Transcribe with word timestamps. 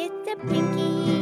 It's 0.00 0.28
a 0.30 0.36
Pinkie 0.46 1.17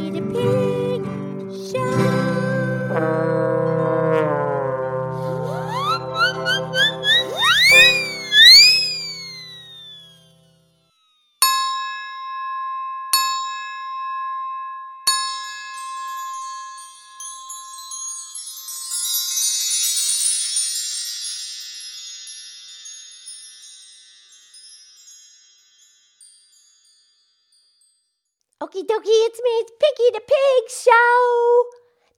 Okie 28.67 28.83
dokie, 28.83 29.27
it's 29.27 29.41
me, 29.41 29.51
it's 29.61 29.71
Pinkie 29.81 30.11
the 30.13 30.23
Pig 30.27 30.71
Show. 30.71 31.65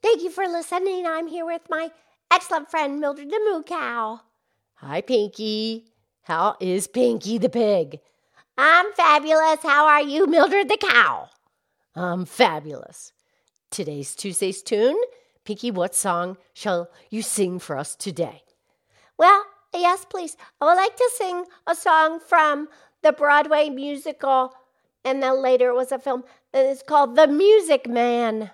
Thank 0.01 0.23
you 0.23 0.31
for 0.31 0.49
listening. 0.49 1.07
I'm 1.07 1.27
here 1.27 1.45
with 1.45 1.61
my 1.69 1.91
excellent 2.31 2.71
friend 2.71 2.99
Mildred 2.99 3.31
the 3.31 3.39
Moo 3.39 3.63
Cow. 3.63 4.23
Hi, 4.77 5.03
Pinkie. 5.03 5.85
How 6.23 6.57
is 6.59 6.87
Pinkie 6.87 7.37
the 7.37 7.51
pig? 7.51 8.01
I'm 8.57 8.91
fabulous. 8.95 9.61
How 9.63 9.89
are 9.89 10.01
you, 10.01 10.27
Mildred 10.27 10.71
the 10.71 10.79
Cow? 10.79 11.29
I'm 11.95 12.25
fabulous. 12.25 13.13
Today's 13.71 14.15
Tuesday's 14.15 14.63
tune. 14.63 14.99
Pinkie, 15.45 15.71
what 15.71 15.95
song 15.95 16.39
shall 16.55 16.89
you 17.11 17.21
sing 17.21 17.59
for 17.59 17.77
us 17.77 17.95
today? 17.95 18.45
Well, 19.19 19.45
yes, 19.75 20.07
please. 20.09 20.35
I 20.63 20.65
would 20.65 20.77
like 20.77 20.97
to 20.97 21.11
sing 21.15 21.45
a 21.67 21.75
song 21.75 22.21
from 22.21 22.69
the 23.03 23.13
Broadway 23.13 23.69
musical, 23.69 24.55
and 25.05 25.23
then 25.23 25.43
later 25.43 25.69
it 25.69 25.75
was 25.75 25.93
a 25.93 25.99
film. 25.99 26.25
It's 26.53 26.83
called 26.83 27.15
The 27.15 27.27
Music 27.27 27.89
Man. 27.89 28.51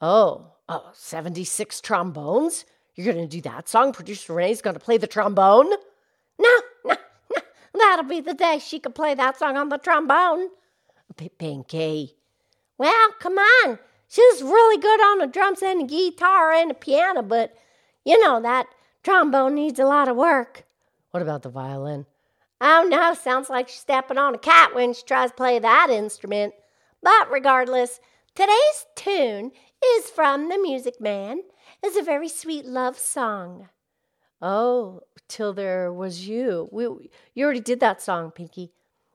Oh, 0.00 0.52
oh, 0.68 0.90
76 0.92 1.80
trombones? 1.80 2.64
You're 2.94 3.12
going 3.12 3.28
to 3.28 3.36
do 3.36 3.42
that 3.42 3.68
song? 3.68 3.92
Producer 3.92 4.34
Renee's 4.34 4.62
going 4.62 4.74
to 4.74 4.80
play 4.80 4.96
the 4.96 5.06
trombone? 5.06 5.70
No, 6.38 6.60
no, 6.84 6.96
no. 7.34 7.42
That'll 7.74 8.04
be 8.04 8.20
the 8.20 8.34
day 8.34 8.58
she 8.58 8.80
could 8.80 8.94
play 8.94 9.14
that 9.14 9.38
song 9.38 9.56
on 9.56 9.68
the 9.68 9.78
trombone. 9.78 10.48
Pinkie. 11.38 12.16
Well, 12.76 13.08
come 13.20 13.38
on. 13.38 13.78
She's 14.08 14.42
really 14.42 14.78
good 14.78 15.00
on 15.00 15.18
the 15.18 15.26
drums 15.26 15.62
and 15.62 15.80
the 15.80 15.84
guitar 15.84 16.52
and 16.52 16.70
the 16.70 16.74
piano, 16.74 17.22
but 17.22 17.56
you 18.04 18.20
know 18.22 18.40
that 18.40 18.66
trombone 19.02 19.54
needs 19.54 19.78
a 19.78 19.86
lot 19.86 20.08
of 20.08 20.16
work. 20.16 20.64
What 21.10 21.22
about 21.22 21.42
the 21.42 21.48
violin? 21.48 22.06
Oh 22.60 22.86
no, 22.88 23.14
sounds 23.14 23.48
like 23.48 23.68
she's 23.68 23.80
stepping 23.80 24.18
on 24.18 24.34
a 24.34 24.38
cat 24.38 24.74
when 24.74 24.94
she 24.94 25.02
tries 25.02 25.30
to 25.30 25.36
play 25.36 25.58
that 25.58 25.88
instrument. 25.90 26.54
But 27.06 27.30
regardless, 27.30 28.00
today's 28.34 28.86
tune 28.96 29.52
is 29.94 30.10
from 30.10 30.48
The 30.48 30.58
Music 30.58 31.00
Man. 31.00 31.42
It's 31.80 31.96
a 31.96 32.02
very 32.02 32.28
sweet 32.28 32.64
love 32.64 32.98
song. 32.98 33.68
Oh, 34.42 35.02
till 35.28 35.52
there 35.52 35.92
was 35.92 36.26
you. 36.26 36.68
We, 36.72 36.82
you 37.32 37.44
already 37.44 37.60
did 37.60 37.78
that 37.78 38.02
song, 38.02 38.32
Pinkie. 38.32 38.72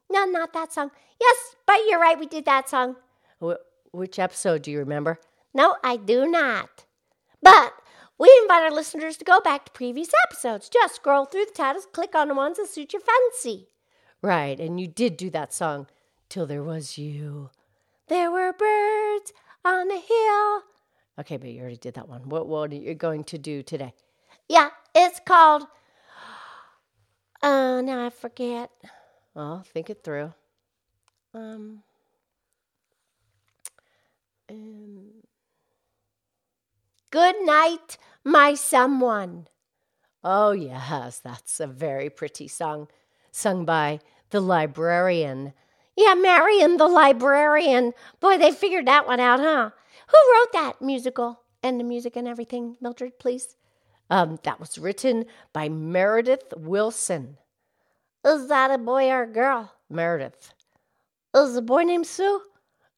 No, 0.09 0.23
not 0.23 0.53
that 0.53 0.72
song. 0.72 0.92
Yes, 1.19 1.58
but 1.66 1.81
you're 1.89 2.00
right, 2.00 2.17
we 2.17 2.28
did 2.28 2.45
that 2.45 2.69
song. 2.69 2.95
Wh- 3.44 3.59
which 3.92 4.19
episode 4.19 4.62
do 4.62 4.72
you 4.72 4.80
remember? 4.80 5.19
No, 5.53 5.75
I 5.84 5.97
do 5.97 6.25
not. 6.25 6.86
But 7.44 7.73
we 8.17 8.34
invite 8.42 8.64
our 8.64 8.72
listeners 8.72 9.17
to 9.17 9.25
go 9.25 9.42
back 9.42 9.66
to 9.66 9.72
previous 9.73 10.12
episodes. 10.30 10.69
Just 10.69 10.95
scroll 10.95 11.25
through 11.25 11.47
the 11.47 11.52
titles, 11.52 11.88
click 11.92 12.16
on 12.16 12.30
the 12.30 12.36
ones 12.36 12.56
that 12.56 12.69
suit 12.69 12.94
your 12.94 13.02
fancy. 13.02 13.67
Right, 14.22 14.62
and 14.62 14.80
you 14.80 14.88
did 14.88 15.17
do 15.17 15.30
that 15.31 15.53
song, 15.53 15.88
Till 16.30 16.45
There 16.45 16.64
Was 16.64 16.97
You. 16.97 17.50
There 18.11 18.29
were 18.29 18.51
birds 18.51 19.31
on 19.63 19.87
the 19.87 19.95
hill. 19.95 20.63
Okay, 21.17 21.37
but 21.37 21.47
you 21.47 21.61
already 21.61 21.77
did 21.77 21.93
that 21.93 22.09
one. 22.09 22.27
What, 22.27 22.45
what 22.45 22.69
are 22.73 22.75
you 22.75 22.93
going 22.93 23.23
to 23.23 23.37
do 23.37 23.63
today? 23.63 23.94
Yeah, 24.49 24.72
it's 24.94 25.22
called. 25.22 25.63
Uh, 27.41 27.79
now 27.79 28.05
I 28.05 28.09
forget. 28.09 28.69
Well, 29.33 29.63
think 29.73 29.89
it 29.89 30.03
through. 30.03 30.33
Um. 31.33 31.83
um 34.50 35.11
Good 37.11 37.35
night, 37.45 37.97
my 38.25 38.55
someone. 38.55 39.47
Oh, 40.21 40.51
yes, 40.51 41.19
that's 41.19 41.61
a 41.61 41.67
very 41.67 42.09
pretty 42.09 42.50
song, 42.50 42.89
sung 43.31 43.63
by 43.63 44.01
the 44.31 44.41
librarian. 44.41 45.53
Yeah, 45.96 46.13
Marion 46.13 46.78
the 46.78 46.88
librarian. 46.88 47.94
Boy, 48.19 48.38
they 48.38 48.52
figured 48.52 48.88
that 48.88 49.07
one 49.07 49.19
out, 49.19 49.40
huh? 49.40 49.72
Who 50.07 50.34
wrote 50.34 50.52
that 50.53 50.81
musical 50.81 51.41
and 51.62 51.79
the 51.79 51.84
music 51.84 52.16
and 52.16 52.28
everything, 52.28 52.78
Mildred, 52.81 53.19
please? 53.19 53.56
Um, 54.09 54.40
that 54.44 54.59
was 54.59 54.78
written 54.78 55.25
by 55.53 55.69
Meredith 55.69 56.53
Wilson. 56.57 57.38
Is 58.25 58.47
that 58.50 58.72
a 58.72 58.78
boy 58.78 59.09
or 59.09 59.24
a 59.24 59.28
girl? 59.28 59.74
Meredith. 59.90 60.53
Is 61.35 61.53
the 61.53 61.62
boy 61.62 61.84
named 61.84 62.07
Sue? 62.07 62.41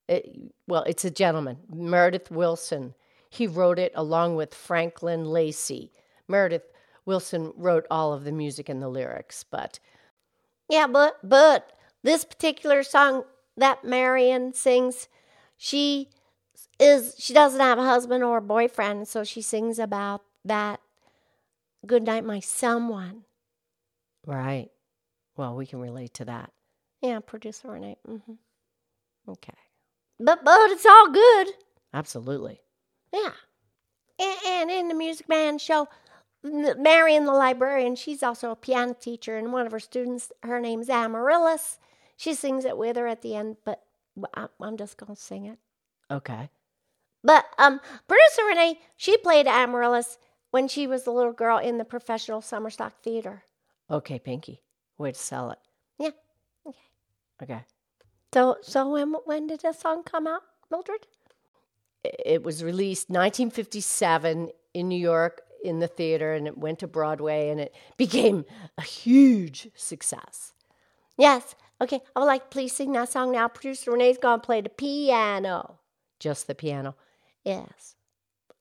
It, 0.08 0.52
well, 0.68 0.84
it's 0.84 1.06
a 1.06 1.12
gentleman, 1.12 1.58
Meredith 1.72 2.32
Wilson. 2.32 2.94
He 3.30 3.48
wrote 3.48 3.80
it 3.80 3.92
along 3.96 4.36
with 4.36 4.53
Franklin 4.53 5.26
Lacey. 5.26 5.92
Meredith 6.28 6.72
Wilson 7.06 7.53
wrote 7.56 7.86
all 7.90 8.14
of 8.14 8.24
the 8.24 8.32
music 8.32 8.70
and 8.70 8.82
the 8.82 8.90
lyrics, 8.90 9.44
but 9.44 9.80
yeah, 10.70 10.88
but 10.88 11.18
but 11.24 11.74
this 12.03 12.24
particular 12.25 12.84
song 12.84 13.24
that 13.58 13.84
Marion 13.84 14.53
sings, 14.53 15.08
she 15.58 16.09
is 16.80 17.16
she 17.18 17.34
doesn't 17.34 17.59
have 17.59 17.78
a 17.80 17.86
husband 17.86 18.24
or 18.24 18.38
a 18.38 18.41
boyfriend, 18.41 19.08
so 19.08 19.24
she 19.24 19.41
sings 19.41 19.80
about 19.80 20.22
that. 20.46 20.80
Good 21.86 22.03
night, 22.03 22.24
my 22.24 22.40
someone. 22.40 23.24
Right. 24.25 24.69
Well, 25.36 25.56
we 25.56 25.66
can 25.66 25.80
relate 25.80 26.14
to 26.16 26.25
that. 26.25 26.52
Yeah, 27.02 27.19
producer 27.19 27.69
Renee. 27.69 27.97
Mm-hmm. 28.08 28.34
Okay. 29.30 29.53
But 30.20 30.46
but 30.46 30.72
it's 30.72 30.85
all 30.85 31.09
good. 31.12 31.47
Absolutely. 31.94 32.62
Yeah. 33.12 33.31
And, 34.20 34.38
and 34.46 34.72
in 34.72 34.88
the 34.88 34.94
Music 34.94 35.28
Man 35.28 35.58
show, 35.58 35.88
Marion 36.44 37.25
the 37.25 37.34
librarian, 37.34 37.96
she's 37.96 38.24
also 38.24 38.52
a 38.52 38.56
piano 38.56 38.94
teacher, 38.94 39.38
and 39.38 39.52
one 39.52 39.66
of 39.66 39.72
her 39.72 39.80
students, 39.80 40.31
her 40.44 40.59
name's 40.59 40.90
Amaryllis. 40.90 41.80
She 42.18 42.34
sings 42.34 42.66
it 42.66 42.78
with 42.78 42.96
her 42.96 43.07
at 43.07 43.22
the 43.22 43.35
end, 43.35 43.57
but 43.66 43.84
I'm 44.62 44.78
just 44.78 44.97
going 44.97 45.16
to 45.16 45.22
sing 45.22 45.46
it. 45.46 45.57
Okay. 46.12 46.50
But 47.24 47.46
um, 47.57 47.79
producer 48.07 48.46
Renee, 48.47 48.79
she 48.97 49.18
played 49.18 49.47
Amaryllis 49.47 50.18
when 50.52 50.68
she 50.68 50.88
was 50.88 51.07
a 51.07 51.12
little 51.12 51.31
girl 51.31 51.57
in 51.57 51.78
the 51.78 51.85
professional 51.85 52.41
summer 52.41 52.69
stock 52.69 53.02
theater. 53.02 53.44
Okay, 53.90 54.19
Pinkie. 54.19 54.62
Way 54.97 55.13
to 55.13 55.19
sell 55.19 55.52
it. 55.52 55.59
Yeah. 55.97 56.12
Okay. 56.68 56.78
Okay. 57.41 57.66
So, 58.34 58.57
so 58.62 58.91
when 58.91 59.13
when 59.25 59.47
did 59.47 59.62
the 59.62 59.73
song 59.73 60.03
come 60.03 60.28
out, 60.28 60.41
Mildred? 60.69 61.07
It 62.03 62.44
was 62.44 62.63
released 62.63 63.09
1957 63.09 64.50
in 64.73 64.88
New 64.88 65.00
York 65.00 65.41
in 65.63 65.79
the 65.79 65.88
theater, 65.88 66.34
and 66.34 66.47
it 66.47 66.57
went 66.57 66.79
to 66.79 66.88
Broadway, 66.88 67.50
and 67.50 67.59
it 67.59 67.73
became 67.97 68.46
a 68.78 68.81
huge 68.81 69.69
success. 69.75 70.53
Yes. 71.18 71.56
Okay. 71.84 72.00
I 72.16 72.20
would 72.22 72.28
like 72.28 72.50
please 72.50 72.74
sing 72.74 72.94
that 72.94 73.12
song 73.12 73.34
now. 73.34 73.50
Producer 73.50 73.92
Renee's 73.92 74.18
to 74.18 74.38
play 74.40 74.62
the 74.62 74.70
piano. 74.70 75.80
Just 76.18 76.48
the 76.48 76.56
piano. 76.56 76.96
Yes. 77.44 77.96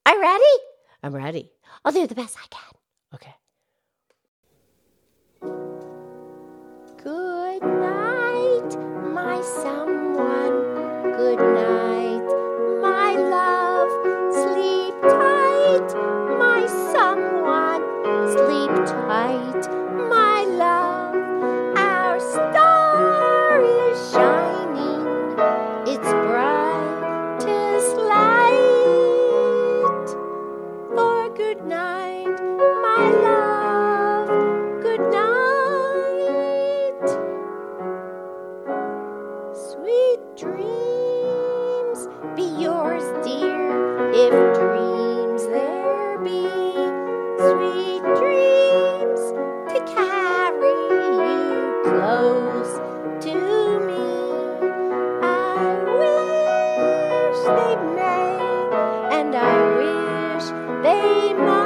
Are 0.05 0.13
you 0.13 0.21
ready? 0.21 0.43
I'm 1.05 1.15
ready. 1.15 1.53
I'll 1.85 1.93
do 1.93 2.05
the 2.09 2.17
best 2.17 2.37
I 2.37 2.47
can. 2.51 2.75
Okay. 3.15 3.35
Good 6.97 7.63
night, 7.63 8.77
my 9.15 9.41
someone. 9.41 9.92
Sweet 47.43 48.03
dreams 48.19 49.23
to 49.73 49.79
carry 49.97 50.75
you 51.27 51.83
close 51.83 52.73
to 53.25 53.35
me. 53.81 54.07
I 55.21 55.27
wish 55.99 57.41
they 57.59 57.75
may, 57.97 58.39
and 59.19 59.35
I 59.35 59.41
wish 59.77 60.47
they 60.85 61.35
might. 61.35 61.62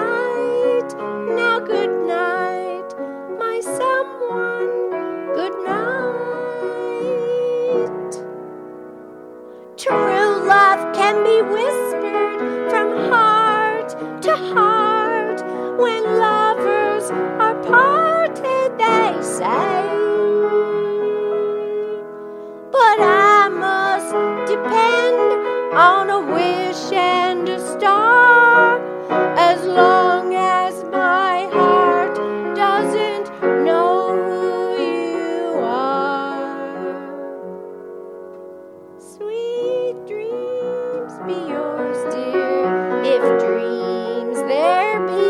Sweet 39.16 39.96
dreams 40.06 41.14
be 41.26 41.32
yours, 41.48 42.00
dear, 42.12 43.02
if 43.02 43.22
dreams 43.40 44.38
there 44.42 45.00
be. 45.06 45.24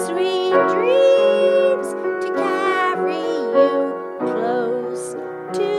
Sweet 0.00 0.56
dreams 0.72 1.88
to 2.24 2.28
carry 2.34 3.26
you 3.52 3.74
close 4.20 5.06
to 5.58 5.70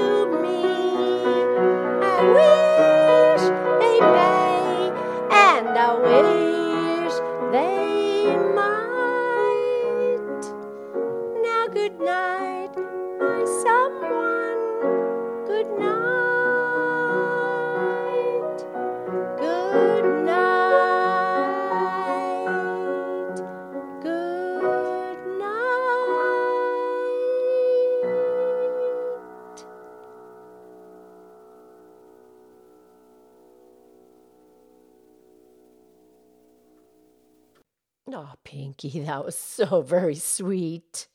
me. 0.43 0.61
I 2.05 2.17
wish 2.37 3.43
they 3.81 3.99
may, 3.99 4.91
and 5.31 5.69
I 5.75 5.79
wish 6.05 7.15
they 7.51 8.37
might. 8.53 10.43
Now, 11.41 11.63
good 11.67 11.99
night, 11.99 12.73
my 13.19 13.43
someone. 13.63 14.26
Oh, 38.11 38.33
Pinkie, 38.43 38.99
that 39.01 39.25
was 39.25 39.37
so 39.37 39.81
very 39.81 40.15
sweet. 40.15 41.07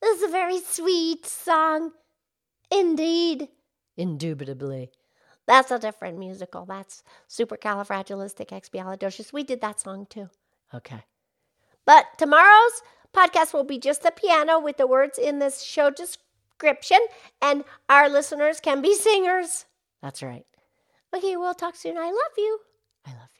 This 0.00 0.18
is 0.18 0.28
a 0.28 0.32
very 0.32 0.60
sweet 0.60 1.26
song. 1.26 1.92
Indeed. 2.70 3.48
Indubitably. 3.96 4.90
That's 5.46 5.70
a 5.70 5.78
different 5.78 6.18
musical. 6.18 6.66
That's 6.66 7.02
Supercalifragilisticexpialidocious. 7.28 9.32
We 9.32 9.42
did 9.42 9.60
that 9.62 9.80
song 9.80 10.06
too. 10.10 10.28
Okay. 10.74 11.02
But 11.86 12.04
tomorrow's 12.18 12.82
podcast 13.14 13.54
will 13.54 13.64
be 13.64 13.78
just 13.78 14.02
the 14.02 14.10
piano 14.10 14.60
with 14.60 14.76
the 14.76 14.86
words 14.86 15.18
in 15.18 15.38
this 15.38 15.62
show 15.62 15.88
description, 15.90 16.98
and 17.40 17.64
our 17.88 18.10
listeners 18.10 18.60
can 18.60 18.82
be 18.82 18.94
singers. 18.94 19.64
That's 20.02 20.22
right. 20.22 20.44
Okay, 21.16 21.36
we'll 21.36 21.54
talk 21.54 21.76
soon. 21.76 21.96
I 21.96 22.10
love 22.10 22.36
you. 22.36 22.58
I 23.06 23.12
love 23.12 23.30
you. 23.36 23.37